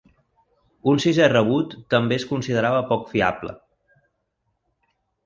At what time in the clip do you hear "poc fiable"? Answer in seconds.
2.93-3.55